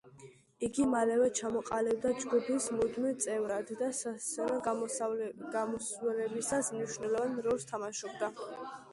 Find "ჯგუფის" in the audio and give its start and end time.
2.21-2.63